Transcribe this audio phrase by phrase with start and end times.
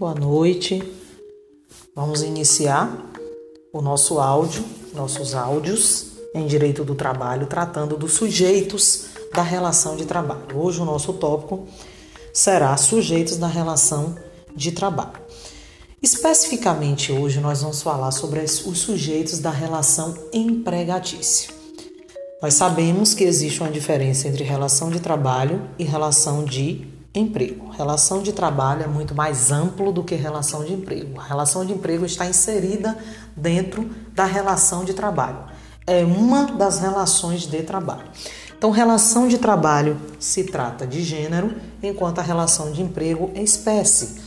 [0.00, 0.82] Boa noite.
[1.94, 2.90] Vamos iniciar
[3.70, 10.06] o nosso áudio, nossos áudios em direito do trabalho, tratando dos sujeitos da relação de
[10.06, 10.56] trabalho.
[10.56, 11.68] Hoje o nosso tópico
[12.32, 14.16] será sujeitos da relação
[14.56, 15.20] de trabalho.
[16.02, 21.52] Especificamente hoje nós vamos falar sobre os sujeitos da relação empregatícia.
[22.40, 27.70] Nós sabemos que existe uma diferença entre relação de trabalho e relação de Emprego.
[27.70, 31.18] Relação de trabalho é muito mais amplo do que relação de emprego.
[31.18, 32.96] A relação de emprego está inserida
[33.34, 35.38] dentro da relação de trabalho.
[35.84, 38.04] É uma das relações de trabalho.
[38.56, 44.20] Então, relação de trabalho se trata de gênero, enquanto a relação de emprego é espécie.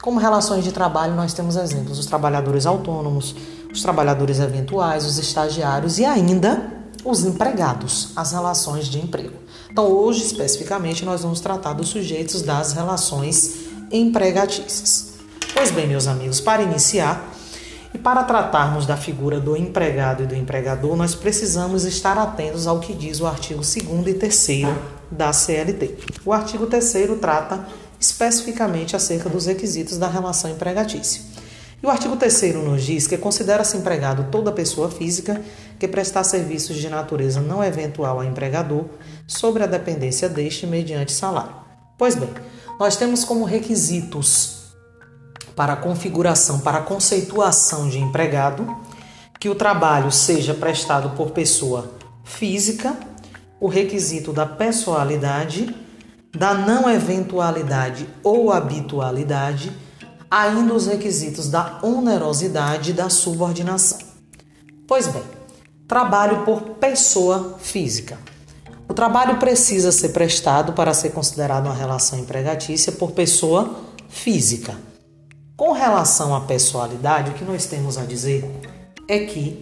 [0.00, 3.34] Como relações de trabalho, nós temos exemplos: os trabalhadores autônomos,
[3.70, 6.72] os trabalhadores eventuais, os estagiários e ainda
[7.04, 9.36] os empregados, as relações de emprego.
[9.72, 13.54] Então, hoje, especificamente, nós vamos tratar dos sujeitos das relações
[13.90, 15.14] empregatícias.
[15.54, 17.32] Pois bem, meus amigos, para iniciar
[17.94, 22.80] e para tratarmos da figura do empregado e do empregador, nós precisamos estar atentos ao
[22.80, 24.46] que diz o artigo 2 e 3
[25.10, 25.96] da CLT.
[26.22, 27.66] O artigo 3 trata
[27.98, 31.31] especificamente acerca dos requisitos da relação empregatícia.
[31.82, 35.42] E o artigo 3 nos diz que considera-se empregado toda pessoa física
[35.80, 38.84] que prestar serviços de natureza não eventual a empregador
[39.26, 41.56] sobre a dependência deste mediante salário.
[41.98, 42.30] Pois bem,
[42.78, 44.74] nós temos como requisitos
[45.56, 48.64] para a configuração, para a conceituação de empregado,
[49.40, 51.90] que o trabalho seja prestado por pessoa
[52.22, 52.96] física,
[53.60, 55.74] o requisito da pessoalidade,
[56.30, 59.72] da não eventualidade ou habitualidade
[60.32, 63.98] ainda os requisitos da onerosidade e da subordinação.
[64.88, 65.22] Pois bem,
[65.86, 68.18] trabalho por pessoa física.
[68.88, 73.76] O trabalho precisa ser prestado para ser considerado uma relação empregatícia por pessoa
[74.08, 74.74] física.
[75.54, 78.42] Com relação à pessoalidade, o que nós temos a dizer
[79.06, 79.60] é que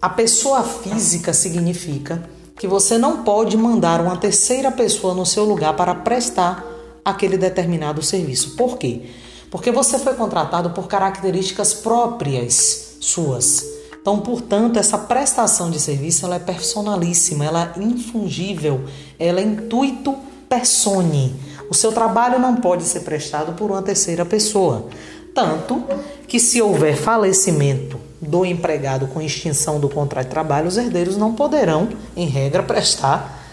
[0.00, 2.22] a pessoa física significa
[2.56, 6.64] que você não pode mandar uma terceira pessoa no seu lugar para prestar
[7.06, 8.56] aquele determinado serviço.
[8.56, 9.02] Por quê?
[9.48, 13.64] Porque você foi contratado por características próprias suas.
[14.02, 18.84] Então, portanto, essa prestação de serviço ela é personalíssima, ela é infungível,
[19.20, 20.16] ela é intuito
[20.48, 21.32] persone.
[21.70, 24.86] O seu trabalho não pode ser prestado por uma terceira pessoa.
[25.32, 25.84] Tanto
[26.26, 31.34] que, se houver falecimento do empregado com extinção do contrato de trabalho, os herdeiros não
[31.34, 33.44] poderão, em regra, prestar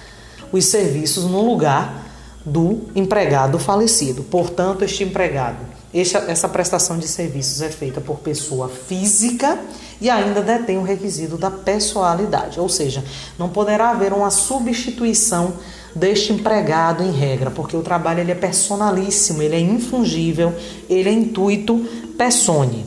[0.52, 2.03] os serviços no lugar
[2.46, 4.24] do empregado falecido.
[4.24, 5.59] Portanto, este empregado,
[5.94, 9.59] essa prestação de serviços é feita por pessoa física
[10.02, 13.04] e ainda detém o requisito da pessoalidade, ou seja,
[13.40, 15.54] não poderá haver uma substituição
[15.96, 20.54] deste empregado em regra, porque o trabalho ele é personalíssimo, ele é infungível,
[20.90, 21.78] ele é intuito
[22.18, 22.86] persone.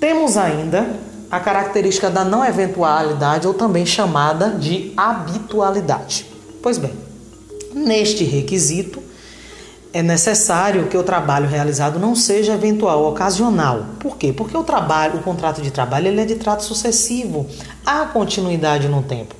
[0.00, 0.88] Temos ainda
[1.30, 6.24] a característica da não eventualidade ou também chamada de habitualidade.
[6.62, 6.92] Pois bem,
[7.84, 9.02] Neste requisito,
[9.92, 13.86] é necessário que o trabalho realizado não seja eventual, ocasional.
[13.98, 14.32] Por quê?
[14.32, 17.46] Porque o trabalho, o contrato de trabalho, ele é de trato sucessivo,
[17.86, 19.34] há continuidade no tempo.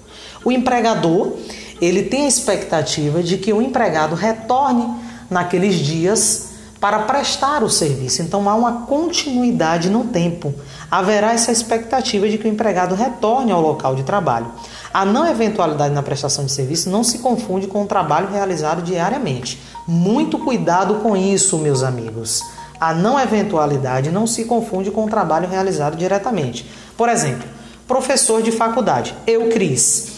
[0.44, 1.32] O empregador,
[1.81, 4.88] ele tem a expectativa de que o empregado retorne
[5.28, 6.48] naqueles dias
[6.81, 8.22] para prestar o serviço.
[8.22, 10.55] Então há uma continuidade no tempo.
[10.91, 14.47] Haverá essa expectativa de que o empregado retorne ao local de trabalho.
[14.93, 19.61] A não eventualidade na prestação de serviço não se confunde com o trabalho realizado diariamente.
[19.87, 22.43] Muito cuidado com isso, meus amigos.
[22.81, 26.65] A não eventualidade não se confunde com o trabalho realizado diretamente.
[26.97, 27.49] Por exemplo,
[27.88, 30.12] professor de faculdade, eu, Cris,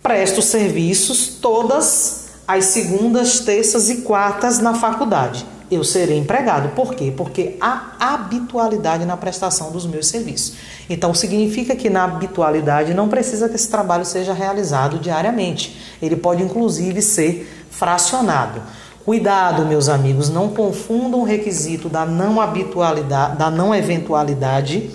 [0.00, 6.70] presto serviços todas as segundas, terças e quartas na faculdade eu serei empregado.
[6.70, 7.12] Por quê?
[7.16, 10.54] Porque há habitualidade na prestação dos meus serviços.
[10.88, 15.78] Então, significa que na habitualidade não precisa que esse trabalho seja realizado diariamente.
[16.00, 18.62] Ele pode, inclusive, ser fracionado.
[19.04, 24.90] Cuidado, meus amigos, não confundam o requisito da não habitualidade, da não eventualidade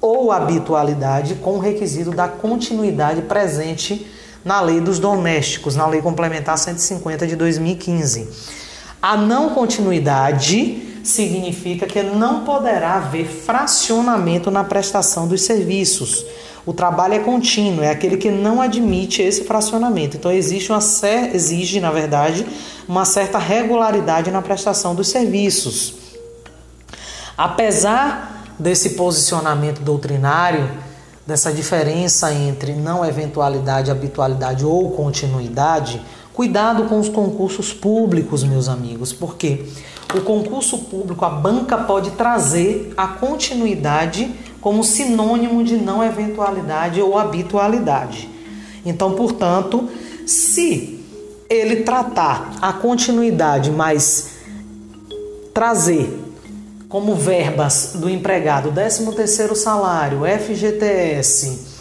[0.00, 4.06] ou habitualidade com o requisito da continuidade presente
[4.44, 8.63] na Lei dos Domésticos, na Lei Complementar 150 de 2015.
[9.04, 16.24] A não continuidade significa que não poderá haver fracionamento na prestação dos serviços.
[16.64, 20.16] O trabalho é contínuo, é aquele que não admite esse fracionamento.
[20.16, 20.80] Então existe uma
[21.34, 22.46] exige, na verdade,
[22.88, 25.96] uma certa regularidade na prestação dos serviços.
[27.36, 30.66] Apesar desse posicionamento doutrinário,
[31.26, 36.00] dessa diferença entre não eventualidade, habitualidade ou continuidade,
[36.34, 39.66] Cuidado com os concursos públicos, meus amigos, porque
[40.12, 47.16] o concurso público, a banca pode trazer a continuidade como sinônimo de não eventualidade ou
[47.16, 48.28] habitualidade.
[48.84, 49.88] Então, portanto,
[50.26, 51.00] se
[51.48, 54.30] ele tratar a continuidade, mas
[55.52, 56.20] trazer
[56.88, 61.73] como verbas do empregado 13º salário, FGTS,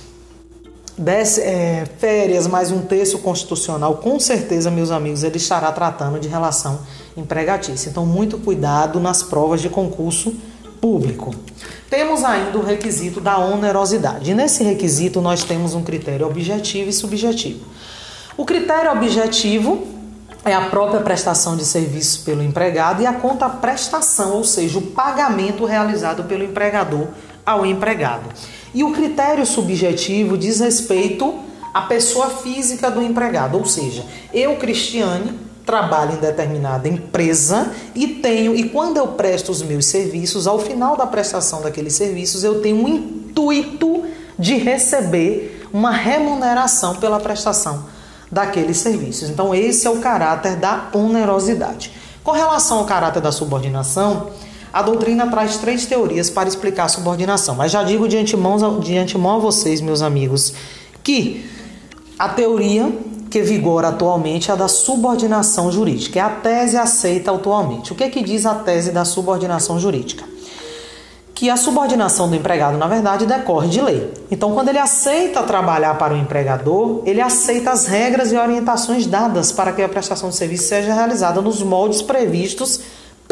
[0.96, 6.28] Dez, é, férias mais um terço constitucional, com certeza, meus amigos, ele estará tratando de
[6.28, 6.82] relação
[7.18, 7.90] empregatícia.
[7.90, 10.36] Então, muito cuidado nas provas de concurso
[10.80, 11.34] público.
[11.90, 14.30] Temos ainda o requisito da onerosidade.
[14.30, 17.66] E nesse requisito, nós temos um critério objetivo e subjetivo.
[18.38, 19.88] O critério objetivo
[20.46, 24.82] é a própria prestação de serviços pelo empregado e a conta prestação, ou seja, o
[24.82, 27.08] pagamento realizado pelo empregador
[27.44, 28.30] ao empregado.
[28.74, 31.36] E o critério subjetivo diz respeito
[31.74, 38.56] à pessoa física do empregado, ou seja, eu, Cristiane, trabalho em determinada empresa e tenho,
[38.56, 42.84] e quando eu presto os meus serviços, ao final da prestação daqueles serviços, eu tenho
[42.84, 44.04] um intuito
[44.38, 47.86] de receber uma remuneração pela prestação
[48.32, 49.30] daqueles serviços.
[49.30, 51.92] Então, esse é o caráter da onerosidade.
[52.24, 54.32] Com relação ao caráter da subordinação,
[54.74, 58.98] a doutrina traz três teorias para explicar a subordinação, mas já digo de antemão, de
[58.98, 60.52] antemão a vocês, meus amigos,
[61.04, 61.46] que
[62.18, 62.92] a teoria
[63.30, 66.20] que vigora atualmente é a da subordinação jurídica.
[66.20, 67.92] É a tese aceita atualmente.
[67.92, 70.24] O que, é que diz a tese da subordinação jurídica?
[71.34, 74.12] Que a subordinação do empregado, na verdade, decorre de lei.
[74.30, 79.52] Então, quando ele aceita trabalhar para o empregador, ele aceita as regras e orientações dadas
[79.52, 82.82] para que a prestação de serviço seja realizada nos moldes previstos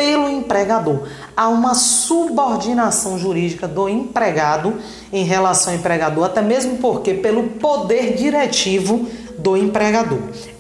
[0.02, 1.04] pelo empregador.
[1.38, 4.74] Há uma subordinação jurídica do empregado
[5.14, 9.08] em relação ao empregador, até mesmo porque pelo poder diretivo
[9.38, 10.18] do empregador.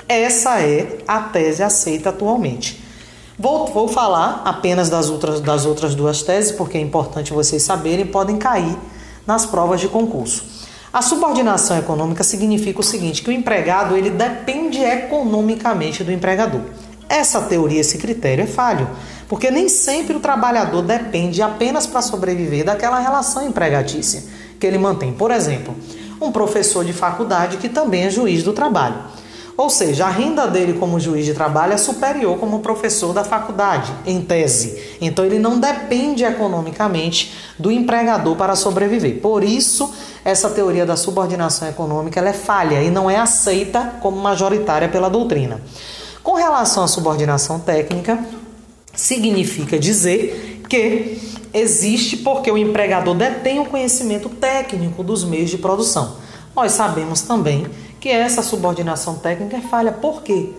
[0.07, 2.83] Essa é a tese aceita atualmente.
[3.39, 8.05] Vou, vou falar apenas das outras, das outras duas teses, porque é importante vocês saberem,
[8.05, 8.77] podem cair
[9.25, 10.43] nas provas de concurso.
[10.93, 16.61] A subordinação econômica significa o seguinte, que o empregado ele depende economicamente do empregador.
[17.09, 18.87] Essa teoria, esse critério é falho,
[19.31, 24.25] porque nem sempre o trabalhador depende apenas para sobreviver daquela relação empregatícia
[24.59, 25.13] que ele mantém.
[25.13, 25.73] Por exemplo,
[26.19, 28.97] um professor de faculdade que também é juiz do trabalho.
[29.55, 33.89] Ou seja, a renda dele como juiz de trabalho é superior como professor da faculdade,
[34.05, 34.97] em tese.
[34.99, 39.21] Então ele não depende economicamente do empregador para sobreviver.
[39.21, 39.93] Por isso,
[40.25, 45.61] essa teoria da subordinação econômica é falha e não é aceita como majoritária pela doutrina.
[46.21, 48.19] Com relação à subordinação técnica,
[48.93, 51.19] Significa dizer que
[51.53, 56.17] existe porque o empregador detém o conhecimento técnico dos meios de produção.
[56.55, 57.67] Nós sabemos também
[57.99, 59.91] que essa subordinação técnica é falha.
[59.91, 60.49] Por quê?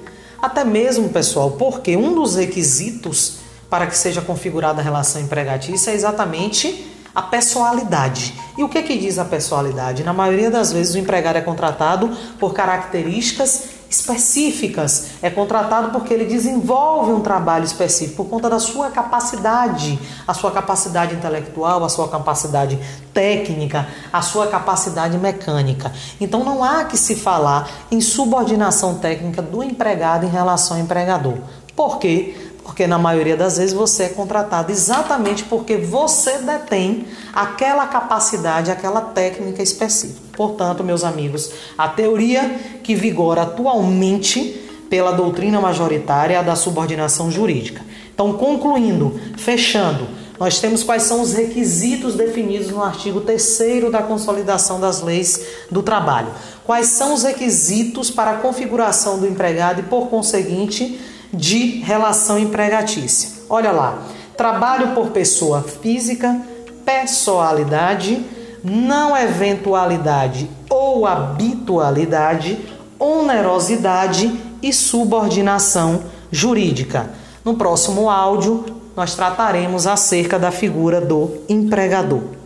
[0.41, 3.37] Até mesmo, pessoal, porque um dos requisitos
[3.71, 8.35] para que seja configurada a relação empregatícia é exatamente a pessoalidade.
[8.57, 10.03] E o que, que diz a pessoalidade?
[10.03, 15.11] Na maioria das vezes, o empregado é contratado por características específicas.
[15.21, 20.51] É contratado porque ele desenvolve um trabalho específico por conta da sua capacidade, a sua
[20.51, 22.79] capacidade intelectual, a sua capacidade
[23.13, 25.93] técnica, a sua capacidade mecânica.
[26.21, 31.37] Então não há que se falar em subordinação técnica do empregado em relação ao empregador.
[31.77, 32.52] Por quê?
[32.65, 39.01] Porque na maioria das vezes você é contratado exatamente porque você detém aquela capacidade, aquela
[39.01, 40.21] técnica específica.
[40.37, 47.31] Portanto, meus amigos, a teoria que vigora atualmente pela doutrina majoritária é a da subordinação
[47.31, 47.83] jurídica.
[48.15, 50.07] Então, concluindo, fechando,
[50.39, 55.41] nós temos quais são os requisitos definidos no artigo 3 da Consolidação das Leis
[55.71, 56.29] do Trabalho.
[56.65, 61.01] Quais são os requisitos para a configuração do empregado e, por conseguinte,
[61.33, 63.43] de relação empregatícia.
[63.49, 64.03] Olha lá:
[64.37, 66.41] trabalho por pessoa física,
[66.85, 68.25] pessoalidade,
[68.63, 72.59] não eventualidade ou habitualidade,
[72.99, 77.11] onerosidade e subordinação jurídica.
[77.45, 78.65] No próximo áudio,
[78.97, 82.42] nós trataremos acerca da figura do empregador.